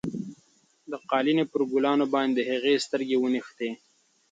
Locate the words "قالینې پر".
1.11-1.61